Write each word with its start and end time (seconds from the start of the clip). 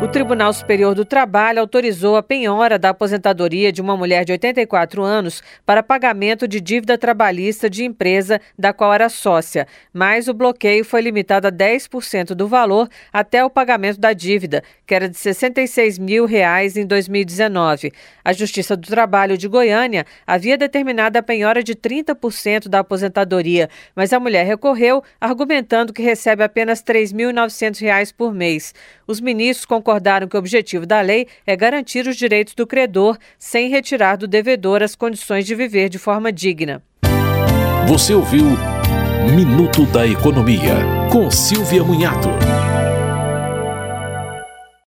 O 0.00 0.06
Tribunal 0.06 0.52
Superior 0.52 0.94
do 0.94 1.04
Trabalho 1.04 1.58
autorizou 1.58 2.14
a 2.14 2.22
penhora 2.22 2.78
da 2.78 2.90
aposentadoria 2.90 3.72
de 3.72 3.82
uma 3.82 3.96
mulher 3.96 4.24
de 4.24 4.30
84 4.30 5.02
anos 5.02 5.42
para 5.66 5.82
pagamento 5.82 6.46
de 6.46 6.60
dívida 6.60 6.96
trabalhista 6.96 7.68
de 7.68 7.84
empresa 7.84 8.40
da 8.56 8.72
qual 8.72 8.94
era 8.94 9.08
sócia, 9.08 9.66
mas 9.92 10.28
o 10.28 10.32
bloqueio 10.32 10.84
foi 10.84 11.00
limitado 11.00 11.48
a 11.48 11.52
10% 11.52 12.28
do 12.28 12.46
valor 12.46 12.88
até 13.12 13.44
o 13.44 13.50
pagamento 13.50 13.98
da 13.98 14.12
dívida, 14.12 14.62
que 14.86 14.94
era 14.94 15.08
de 15.08 15.18
66 15.18 15.98
mil 15.98 16.26
reais 16.26 16.76
em 16.76 16.86
2019. 16.86 17.92
A 18.24 18.32
Justiça 18.32 18.76
do 18.76 18.86
Trabalho 18.86 19.36
de 19.36 19.48
Goiânia 19.48 20.06
havia 20.24 20.56
determinado 20.56 21.18
a 21.18 21.22
penhora 21.24 21.60
de 21.60 21.74
30% 21.74 22.68
da 22.68 22.78
aposentadoria, 22.78 23.68
mas 23.96 24.12
a 24.12 24.20
mulher 24.20 24.46
recorreu, 24.46 25.02
argumentando 25.20 25.92
que 25.92 26.02
recebe 26.02 26.44
apenas 26.44 26.84
R$ 26.86 26.94
3.900 26.94 28.14
por 28.16 28.32
mês. 28.32 28.72
Os 29.04 29.20
ministros 29.20 29.66
concordaram 29.66 29.87
que 30.28 30.36
o 30.36 30.38
objetivo 30.38 30.84
da 30.84 31.00
lei 31.00 31.26
é 31.46 31.56
garantir 31.56 32.06
os 32.06 32.16
direitos 32.16 32.54
do 32.54 32.66
credor 32.66 33.16
sem 33.38 33.68
retirar 33.68 34.16
do 34.16 34.28
devedor 34.28 34.82
as 34.82 34.94
condições 34.94 35.46
de 35.46 35.54
viver 35.54 35.88
de 35.88 35.98
forma 35.98 36.30
digna. 36.30 36.82
Você 37.86 38.12
ouviu 38.12 38.44
Minuto 39.34 39.84
da 39.86 40.06
Economia, 40.06 40.76
com 41.10 41.30
Silvia 41.30 41.82
Munhato. 41.82 42.28